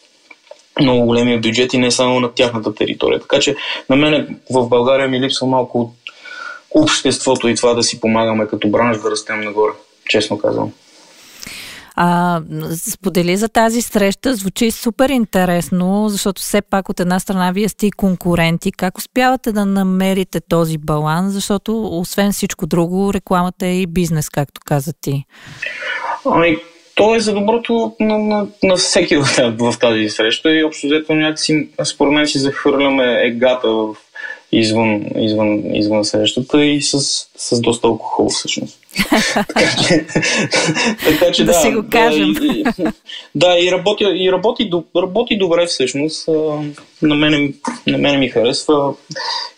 [0.81, 3.19] много големия бюджет и не само на тяхната територия.
[3.19, 3.55] Така че
[3.89, 5.91] на мен в България ми липсва малко от
[6.75, 9.71] обществото и това да си помагаме като бранш да растем нагоре,
[10.09, 10.71] честно казвам.
[11.95, 12.41] А,
[12.91, 17.87] сподели за тази среща, звучи супер интересно, защото все пак от една страна вие сте
[17.87, 18.71] и конкуренти.
[18.71, 24.61] Как успявате да намерите този баланс, защото освен всичко друго, рекламата е и бизнес, както
[24.65, 25.23] каза ти?
[26.25, 26.57] Ами,
[26.95, 31.69] то е за доброто на, на, на всеки в, тази среща и общо взето някакси,
[31.83, 33.95] според мен си захвърляме егата в
[34.51, 36.99] извън, извън, извън срещата и с,
[37.37, 38.79] с доста алкохол всъщност.
[39.47, 40.05] Така че,
[41.05, 42.33] така, че да, да, си го кажем.
[42.33, 42.63] Да, и,
[43.35, 46.27] да, и, работи, и работи, работи добре всъщност.
[47.01, 47.53] На мене,
[47.87, 48.93] на мене ми харесва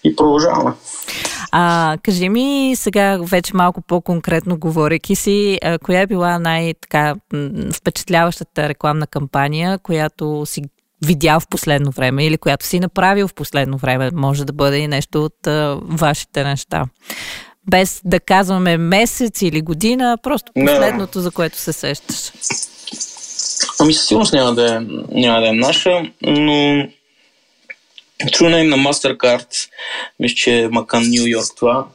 [0.04, 0.72] и продължаваме.
[1.52, 7.16] А, кажи ми сега вече малко по-конкретно говорейки си, а, коя е била най-така
[7.74, 10.62] впечатляващата рекламна кампания, която си
[11.06, 14.10] видял в последно време или която си направил в последно време.
[14.14, 16.86] Може да бъде и нещо от а, вашите неща.
[17.70, 22.32] Без да казваме месец или година, просто последното, за което се сещаш.
[23.80, 24.80] Ами със сигурност няма да е,
[25.12, 26.88] няма да е наша, но
[28.24, 29.70] True Name на MasterCard,
[30.20, 31.86] мисля, че е Макан Нью Йорк това,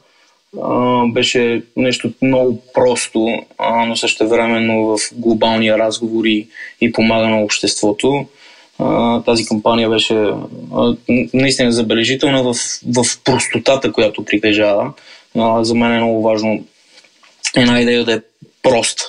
[0.63, 6.47] а, беше нещо много просто, а, но също времено в глобалния разговори
[6.81, 8.27] и помага на обществото
[9.25, 10.29] тази кампания беше
[11.33, 12.55] наистина забележителна в,
[12.95, 14.93] в простотата, която притежава.
[15.61, 16.63] За мен е много важно
[17.55, 18.21] една идея да е
[18.63, 18.99] прост,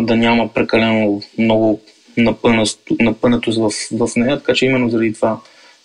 [0.00, 1.80] да няма прекалено много
[3.00, 5.40] напънатост в, в нея, така че именно заради това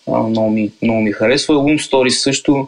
[0.07, 1.55] много ми, много ми харесва.
[1.55, 2.67] Loom Stories също,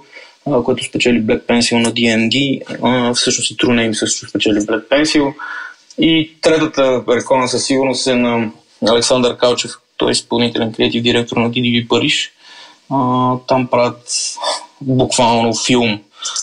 [0.64, 5.34] който спечели Black Pencil на D&D, всъщност и True Name също спечели Black Pencil.
[6.00, 8.52] И третата реклама със сигурност е на
[8.90, 12.32] Александър Калчев, той е изпълнителен креатив директор на DDB Париж.
[13.48, 14.12] Там правят
[14.82, 16.00] буквално филм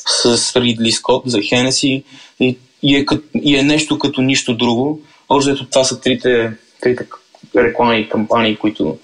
[0.07, 2.05] с Ридли Скот за Хенеси
[2.41, 3.07] и, и, е,
[3.43, 5.01] и е нещо като нищо друго.
[5.29, 7.07] Общо това са трите, трите
[7.57, 8.99] рекламни кампании, които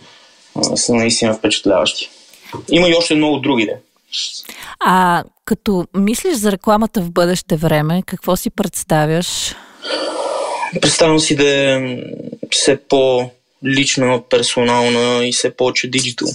[0.56, 2.10] а, са наистина впечатляващи.
[2.70, 3.66] Има и още много други.
[3.66, 3.76] Да.
[4.80, 9.54] А като мислиш за рекламата в бъдеще време, какво си представяш?
[10.80, 11.98] Представям си да е
[12.50, 13.30] все по
[13.64, 16.28] лична, персонална и все повече диджитал.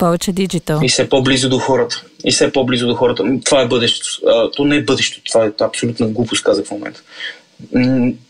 [0.00, 0.80] Повече диджитал.
[0.82, 2.04] И все по-близо до хората.
[2.24, 3.24] И все по-близо до хората.
[3.44, 4.20] Това е бъдещето.
[4.56, 5.24] То не е бъдещето.
[5.24, 7.02] Това е абсолютна глупост, казах в момента.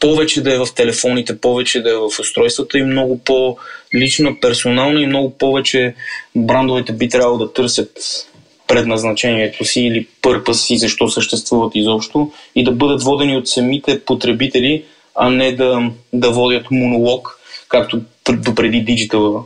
[0.01, 5.07] Повече да е в телефоните, повече да е в устройствата и много по-лична, персонална и
[5.07, 5.95] много повече
[6.37, 7.99] брандовете би трябвало да търсят
[8.67, 14.85] предназначението си или пърпас си, защо съществуват изобщо и да бъдат водени от самите потребители,
[15.15, 18.01] а не да, да водят монолог както
[18.33, 19.43] допреди Digital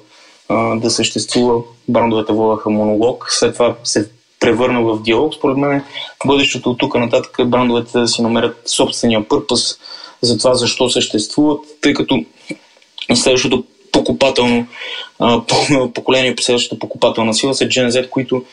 [0.48, 5.34] а, да съществува, брандовете водаха монолог, след това се превърна в диалог.
[5.34, 5.84] Според мен
[6.26, 9.78] бъдещето от тук нататък брандовете да си намерят собствения пърпъс
[10.22, 12.24] за това защо съществуват, тъй като
[13.14, 14.66] следващото покупателно
[15.18, 15.42] а,
[15.94, 18.44] поколение, следващата покупателна сила са Gen Z, които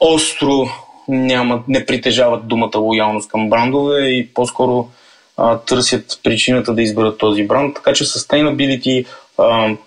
[0.00, 0.66] остро
[1.08, 4.88] няма, не притежават думата лоялност към брандове и по-скоро
[5.36, 7.74] а, търсят причината да изберат този бранд.
[7.74, 9.06] Така че sustainability,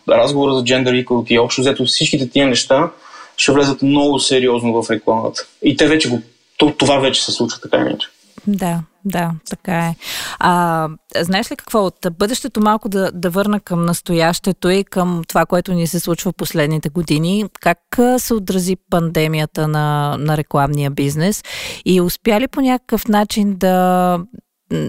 [0.10, 2.90] разговора за gender equality, общо взето всичките тия неща
[3.38, 5.48] ще влезат много сериозно в рекламата.
[5.64, 6.22] И те вече го,
[6.78, 8.08] това вече се случва така иначе.
[8.48, 9.96] Да, да, така е.
[10.40, 10.88] А,
[11.18, 11.86] знаеш ли какво?
[11.86, 16.32] От бъдещето малко да, да върна към настоящето и към това, което ни се случва
[16.32, 17.46] в последните години.
[17.60, 17.78] Как
[18.18, 21.44] се отрази пандемията на, на рекламния бизнес
[21.86, 24.20] и успя ли по някакъв начин да,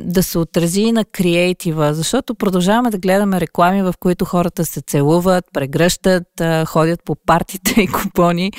[0.05, 5.45] да се отрази на креатива, защото продължаваме да гледаме реклами, в които хората се целуват,
[5.53, 8.53] прегръщат, ходят по партите и купони.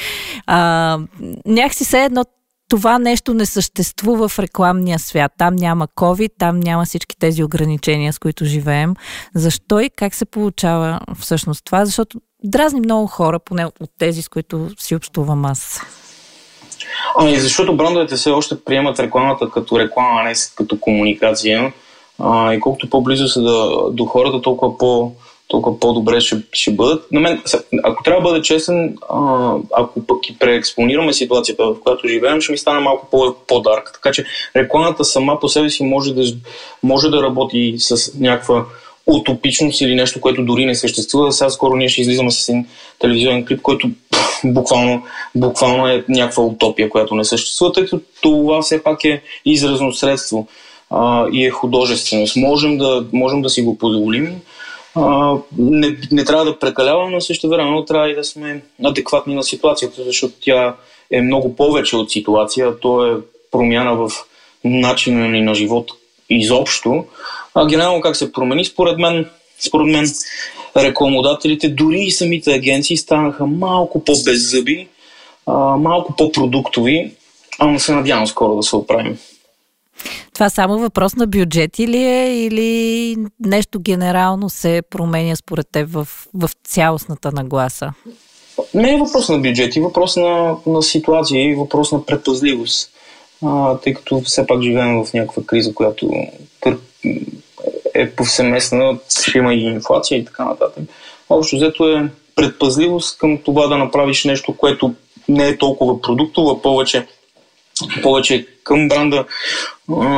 [0.47, 0.99] А,
[1.45, 2.25] някакси все едно
[2.69, 5.31] това нещо не съществува в рекламния свят.
[5.37, 8.95] Там няма COVID, там няма всички тези ограничения, с които живеем.
[9.35, 11.85] Защо и как се получава всъщност това?
[11.85, 15.81] Защото дразни много хора, поне от тези, с които си общувам аз.
[17.19, 21.73] Ами, защото брандовете все още приемат рекламата като реклама, а не като комуникация.
[22.19, 25.11] А, и колкото по-близо са до, до хората, толкова по-
[25.47, 27.11] толкова по-добре ще, ще бъдат.
[27.11, 27.41] На мен,
[27.83, 32.51] ако трябва да бъда честен, а, ако пък и преекспонираме ситуацията, в която живеем, ще
[32.51, 33.91] ми стане малко по- по-дарк.
[33.93, 36.23] Така че рекламата сама по себе си може да,
[36.83, 38.65] може да работи с някаква
[39.07, 41.31] утопичност или нещо, което дори не съществува.
[41.31, 42.65] Сега скоро ние ще излизаме с един
[42.99, 43.89] телевизионен клип, който
[44.45, 45.03] буквално,
[45.35, 50.47] буквално е някаква утопия, която не съществува, тъй като това все пак е изразно средство
[50.89, 52.35] а, и е художественост.
[52.35, 54.41] Можем да, можем да си го позволим.
[54.95, 59.43] А, не, не трябва да прекаляваме, но също време трябва и да сме адекватни на
[59.43, 60.75] ситуацията, защото тя
[61.11, 62.79] е много повече от ситуация.
[62.79, 63.17] То е
[63.51, 64.11] промяна в
[64.63, 65.91] начина ни на живот
[66.29, 67.05] изобщо.
[67.55, 68.65] А генерално как се промени?
[68.65, 69.29] Според мен,
[69.59, 70.05] според мен
[70.77, 74.87] рекламодателите, дори и самите агенции станаха малко по-беззъби,
[75.77, 77.11] малко по-продуктови,
[77.59, 79.17] а се надявам скоро да се оправим.
[80.33, 86.07] Това само въпрос на бюджет или е, или нещо генерално се променя според теб в,
[86.33, 87.93] в цялостната нагласа?
[88.73, 92.91] Не е въпрос на бюджет, и въпрос на, на ситуация и въпрос на предпазливост.
[93.45, 96.09] А, тъй като все пак живеем в някаква криза, която
[97.93, 100.83] е повсеместна, ще има и инфлация и така нататък.
[101.29, 104.93] Общо взето е предпазливост към това да направиш нещо, което
[105.29, 107.07] не е толкова продуктово, а повече,
[108.03, 109.25] повече към бранда,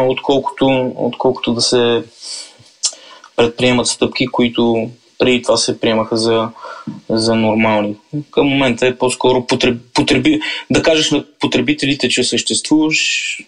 [0.07, 2.03] отколкото, отколкото да се
[3.35, 6.49] предприемат стъпки, които преди това се приемаха за,
[7.09, 7.95] за нормални.
[8.31, 12.99] Към момента е по-скоро потреб, потреби, да кажеш на потребителите, че съществуваш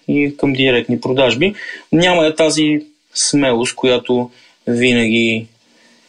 [0.08, 1.54] и към директни продажби.
[1.92, 2.80] Няма е тази
[3.20, 4.32] смелост, която
[4.68, 5.48] винаги,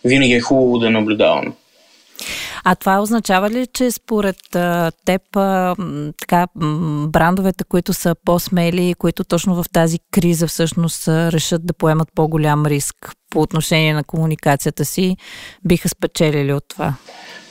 [0.04, 1.52] винаги е хубаво да наблюдаваме.
[2.64, 5.76] А това означава ли, че според а, теб а,
[6.20, 6.46] така,
[7.08, 12.96] брандовете, които са по-смели, които точно в тази криза всъщност решат да поемат по-голям риск
[13.30, 15.16] по отношение на комуникацията си,
[15.64, 16.94] биха спечелили от това?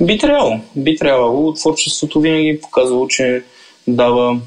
[0.02, 0.60] Би трябвало.
[0.76, 1.54] Би трябвало.
[1.54, 3.44] Творчеството винаги е показало, че
[3.88, 4.40] дава,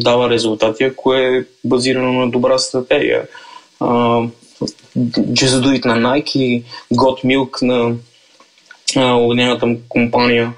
[0.00, 3.22] дава резултати, ако е базирано на добра стратегия.
[3.80, 7.96] Just Do It на Nike, God Milk на
[9.16, 10.52] Обединената компания.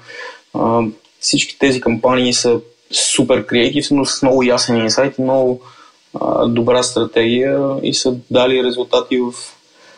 [0.53, 0.81] А,
[1.19, 2.59] всички тези кампании са
[2.91, 5.61] супер креатив, но с много ясен инсайт и много
[6.21, 9.31] а, добра стратегия и са дали резултати в,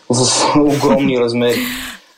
[0.10, 1.60] в огромни размери.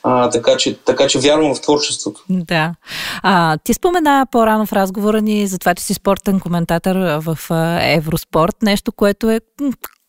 [0.02, 2.24] А, така, че, така че вярвам в творчеството.
[2.28, 2.74] Да.
[3.22, 7.38] А, ти спомена по-рано в разговора ни за това, че си спортен коментатор в
[7.80, 8.56] Евроспорт.
[8.62, 9.40] Нещо, което е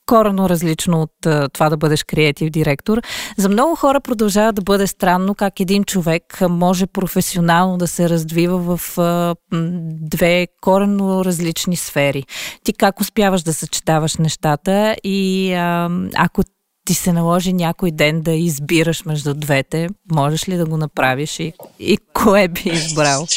[0.05, 1.11] корено различно от
[1.53, 3.01] това да бъдеш креатив директор.
[3.37, 8.77] За много хора продължава да бъде странно как един човек може професионално да се развива
[8.77, 8.97] в
[10.01, 12.23] две корено различни сфери.
[12.63, 15.53] Ти как успяваш да съчетаваш нещата и
[16.15, 16.43] ако
[16.85, 21.53] ти се наложи някой ден да избираш между двете, можеш ли да го направиш и,
[21.79, 23.27] и кое би избрал?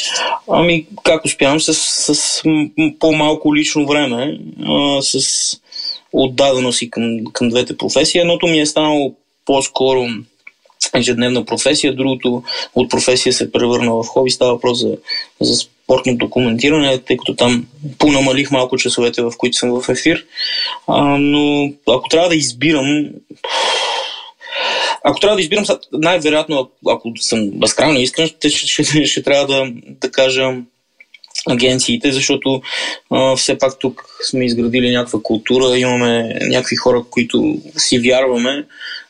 [0.51, 1.59] Ами, как успявам?
[1.59, 2.43] С, с
[2.99, 5.19] по-малко лично време, а, с
[6.13, 8.21] отдаденост и към, към двете професии.
[8.21, 10.07] Едното ми е станало по-скоро
[10.95, 12.43] ежедневна професия, другото
[12.75, 14.29] от професия се превърна в хоби.
[14.31, 14.97] Става въпрос за,
[15.41, 17.65] за спортно документиране, тъй като там
[17.97, 20.25] понамалих малко часовете, в които съм в ефир.
[20.87, 23.09] А, но ако трябва да избирам,
[25.03, 29.71] ако трябва да избирам, най-вероятно, ако съм безкрайно искрен, ще, ще, ще, ще трябва да,
[29.87, 30.53] да кажа
[31.47, 32.61] агенциите, защото
[33.11, 38.65] а, все пак тук сме изградили някаква култура, имаме някакви хора, които си вярваме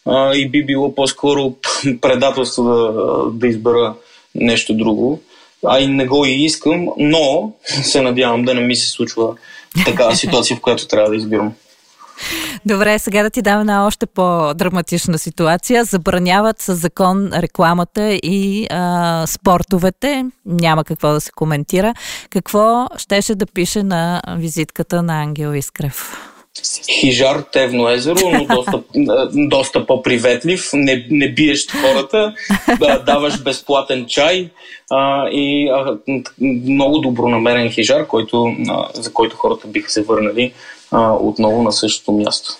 [0.05, 1.53] а, и би било по-скоро
[2.01, 2.91] предателство да,
[3.33, 3.93] да избера
[4.35, 5.21] нещо друго.
[5.67, 9.35] А и не го и искам, но се надявам да не ми се случва
[9.85, 11.53] такава ситуация, в която трябва да избирам.
[12.65, 15.83] Добре, сега да ти дам една още по-драматична ситуация.
[15.83, 20.25] Забраняват с закон рекламата и а, спортовете.
[20.45, 21.93] Няма какво да се коментира.
[22.29, 26.29] Какво щеше да пише на визитката на Ангел Искрев?
[26.99, 28.83] Хижар Тевно езеро, но доста,
[29.33, 32.33] доста по-приветлив, не, не биеш хората,
[33.05, 34.49] даваш безплатен чай
[34.91, 35.97] а, и а,
[36.39, 40.53] много добронамерен хижар, който, а, за който хората биха се върнали
[40.91, 42.57] а, отново на същото място.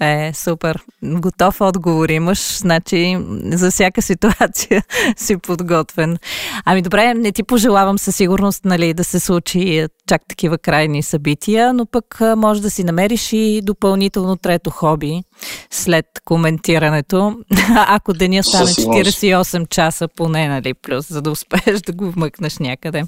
[0.00, 0.78] Е, супер.
[1.02, 4.82] Готов отговор имаш, значи за всяка ситуация
[5.16, 6.18] си подготвен.
[6.64, 11.72] Ами добре, не ти пожелавам със сигурност нали, да се случи чак такива крайни събития,
[11.72, 15.22] но пък може да си намериш и допълнително трето хоби
[15.70, 17.36] след коментирането,
[17.76, 23.04] ако деня стане 48 часа поне, нали, плюс, за да успееш да го вмъкнеш някъде.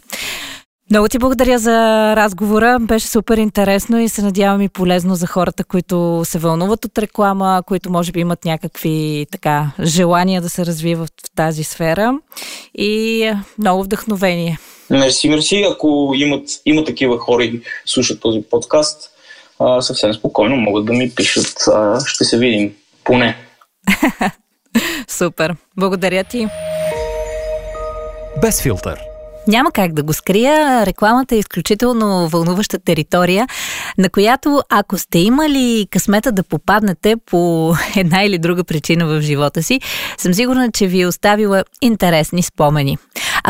[0.91, 1.77] Много ти благодаря за
[2.17, 2.79] разговора.
[2.81, 7.63] Беше супер интересно и се надявам и полезно за хората, които се вълнуват от реклама,
[7.67, 12.19] които може би имат някакви така желания да се развиват в тази сфера.
[12.75, 14.59] И много вдъхновение.
[14.91, 15.67] Мерси, мерси.
[15.73, 19.11] Ако имат, има такива хора и слушат този подкаст,
[19.59, 21.55] а, съвсем спокойно могат да ми пишат.
[21.75, 22.73] А, ще се видим.
[23.05, 23.37] Поне.
[25.09, 25.57] Супер.
[25.77, 26.49] Благодаря ти.
[28.43, 29.08] Без филтър
[29.49, 30.87] няма как да го скрия.
[30.87, 33.47] Рекламата е изключително вълнуваща територия,
[33.99, 39.63] на която ако сте имали късмета да попаднете по една или друга причина в живота
[39.63, 39.81] си,
[40.19, 42.99] съм сигурна, че ви е оставила интересни спомени.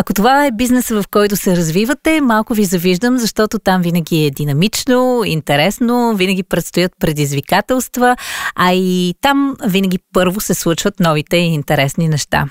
[0.00, 4.30] Ако това е бизнеса, в който се развивате, малко ви завиждам, защото там винаги е
[4.30, 8.16] динамично, интересно, винаги предстоят предизвикателства,
[8.54, 12.44] а и там винаги първо се случват новите и интересни неща.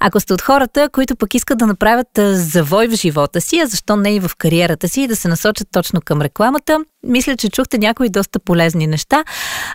[0.00, 3.96] Ако сте от хората, които пък искат да направят завой в живота си, а защо
[3.96, 7.78] не и в кариерата си и да се насочат точно към рекламата, мисля, че чухте
[7.78, 9.24] някои доста полезни неща,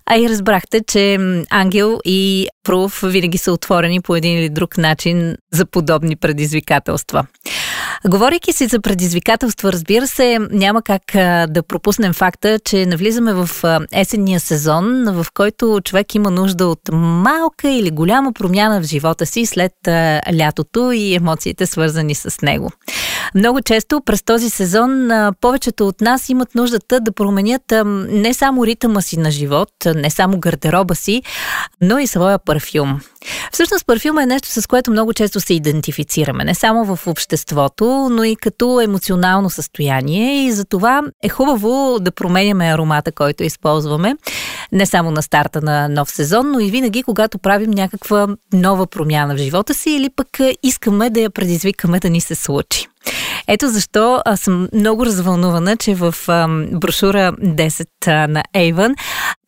[0.05, 1.17] а и разбрахте, че
[1.49, 7.25] Ангел и Пруф винаги са отворени по един или друг начин за подобни предизвикателства.
[8.07, 11.01] Говорейки си за предизвикателства, разбира се, няма как
[11.51, 13.49] да пропуснем факта, че навлизаме в
[13.91, 19.45] есенния сезон, в който човек има нужда от малка или голяма промяна в живота си
[19.45, 19.73] след
[20.39, 22.71] лятото и емоциите свързани с него.
[23.35, 25.09] Много често през този сезон
[25.41, 27.73] повечето от нас имат нуждата да променят
[28.09, 31.21] не само ритъма си на живот, не само гардероба си,
[31.81, 32.99] но и своя парфюм.
[33.51, 38.23] Всъщност парфюма е нещо, с което много често се идентифицираме, не само в обществото, но
[38.23, 44.15] и като емоционално състояние и за това е хубаво да променяме аромата, който използваме,
[44.71, 49.35] не само на старта на нов сезон, но и винаги, когато правим някаква нова промяна
[49.35, 50.27] в живота си или пък
[50.63, 52.87] искаме да я предизвикаме да ни се случи.
[53.47, 56.15] Ето защо аз съм много развълнувана, че в
[56.71, 57.87] брошура 10
[58.27, 58.95] на Avon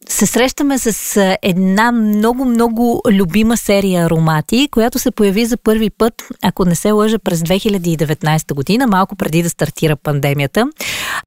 [0.10, 6.66] се срещаме с една много-много любима серия аромати, която се появи за първи път, ако
[6.66, 10.68] не се лъжа, през 2019 година, малко преди да стартира пандемията.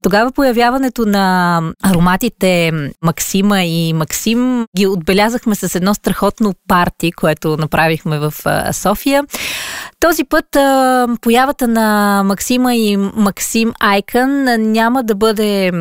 [0.02, 2.72] Тогава появяването на ароматите
[3.02, 8.32] Максима и Максим ги отбелязахме с едно страхотно парти, което направихме в
[8.72, 9.24] София.
[10.00, 10.46] Този път
[11.20, 15.72] появата на Максима и Максим Айкън няма да бъде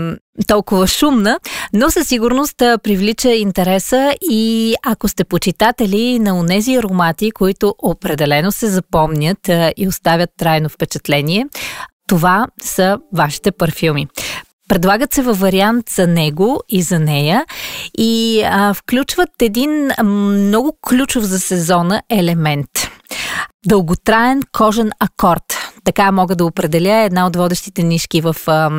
[0.47, 1.39] толкова шумна,
[1.73, 8.67] но със сигурност привлича интереса и ако сте почитатели на онези аромати, които определено се
[8.67, 11.45] запомнят и оставят трайно впечатление,
[12.07, 14.07] това са вашите парфюми.
[14.69, 17.45] Предлагат се във вариант за него и за нея
[17.97, 22.69] и а, включват един много ключов за сезона елемент.
[23.65, 25.43] Дълготраен кожен акорд.
[25.85, 28.71] Така мога да определя една от водещите нишки в а,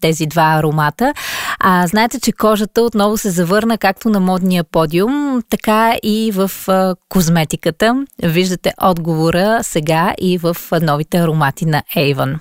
[0.00, 1.14] тези два аромата.
[1.60, 6.94] А, знаете, че кожата отново се завърна както на модния подиум, така и в а,
[7.08, 8.04] козметиката.
[8.22, 12.38] Виждате отговора сега и в новите аромати на Avon.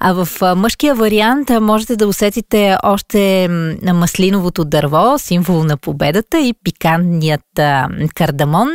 [0.00, 3.48] А в мъжкия вариант можете да усетите още
[3.94, 7.40] маслиновото дърво, символ на победата и пикантният
[8.14, 8.68] кардамон.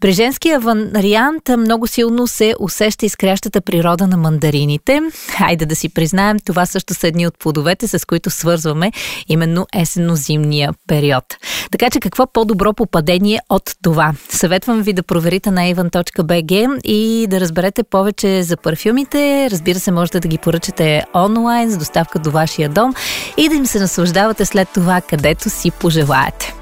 [0.00, 5.00] При женския вариант много силно се усеща изкрящата природа на мандарините.
[5.36, 8.92] Хайде да си признаем, това също са едни от плодовете, с които свързваме
[9.28, 11.24] именно есенно-зимния период.
[11.70, 14.12] Така че какво по-добро попадение от това?
[14.28, 19.48] Съветвам ви да проверите на evan.bg и да разберете повече за парфюмите.
[19.50, 22.94] Разбира се, можете да ги поръчате онлайн с доставка до вашия дом
[23.36, 26.54] и да им се наслаждавате след това, където си пожелаете.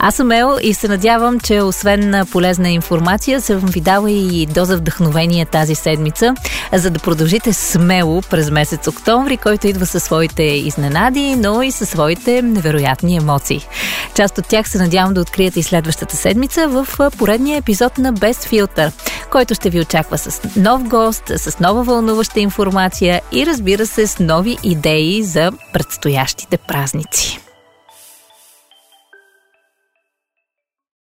[0.00, 4.46] Аз съм Ел и се надявам, че освен на полезна информация, съм ви дала и
[4.46, 6.34] доза вдъхновение тази седмица,
[6.72, 11.88] за да продължите смело през месец октомври, който идва със своите изненади, но и със
[11.88, 13.66] своите невероятни емоции.
[14.14, 18.46] Част от тях се надявам да откриете и следващата седмица в поредния епизод на Без
[18.46, 18.92] филтър,
[19.30, 24.18] който ще ви очаква с нов гост, с нова вълнуваща информация и разбира се с
[24.18, 27.47] нови идеи за предстоящите празници.